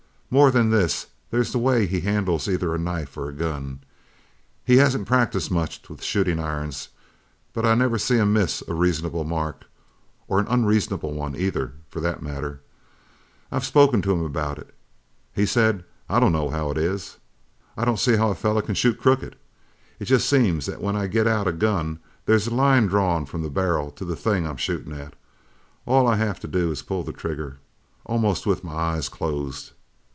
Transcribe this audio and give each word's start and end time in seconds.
More 0.33 0.49
than 0.49 0.69
this 0.69 1.07
there's 1.29 1.51
the 1.51 1.59
way 1.59 1.85
he 1.85 1.99
handles 1.99 2.47
either 2.47 2.73
a 2.73 2.77
knife 2.79 3.17
or 3.17 3.27
a 3.27 3.33
gun. 3.33 3.81
He 4.63 4.77
hasn't 4.77 5.05
practiced 5.05 5.51
much 5.51 5.81
with 5.89 6.01
shootin' 6.01 6.39
irons, 6.39 6.87
but 7.51 7.65
I 7.65 7.75
never 7.75 7.97
seen 7.97 8.19
him 8.19 8.31
miss 8.31 8.63
a 8.65 8.73
reasonable 8.73 9.25
mark 9.25 9.65
or 10.29 10.39
an 10.39 10.47
unreasonable 10.47 11.11
one 11.13 11.35
either, 11.35 11.73
for 11.89 11.99
that 11.99 12.21
matter. 12.21 12.61
I've 13.51 13.65
spoke 13.65 13.91
to 13.91 13.97
him 14.13 14.23
about 14.23 14.57
it. 14.57 14.73
He 15.35 15.45
said: 15.45 15.83
'I 16.07 16.21
dunno 16.21 16.49
how 16.49 16.71
it 16.71 16.77
is. 16.77 17.17
I 17.75 17.83
don't 17.83 17.99
see 17.99 18.15
how 18.15 18.29
a 18.29 18.33
feller 18.33 18.61
can 18.61 18.75
shoot 18.75 18.97
crooked. 19.01 19.35
It 19.99 20.05
jest 20.05 20.29
seems 20.29 20.65
that 20.65 20.79
when 20.81 20.95
I 20.95 21.07
get 21.07 21.27
out 21.27 21.45
a 21.45 21.51
gun 21.51 21.99
there's 22.25 22.47
a 22.47 22.55
line 22.55 22.87
drawn 22.87 23.25
from 23.25 23.41
the 23.41 23.49
barrel 23.49 23.91
to 23.91 24.05
the 24.05 24.15
thing 24.15 24.47
I'm 24.47 24.55
shootin' 24.55 24.93
at. 24.93 25.13
All 25.85 26.07
I 26.07 26.15
have 26.15 26.39
to 26.39 26.47
do 26.47 26.71
is 26.71 26.79
to 26.79 26.85
pull 26.85 27.03
the 27.03 27.11
trigger 27.11 27.57
almost 28.05 28.45
with 28.45 28.63
my 28.63 28.73
eyes 28.75 29.09
closed!' 29.09 29.73